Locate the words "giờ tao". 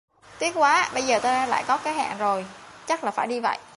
1.03-1.47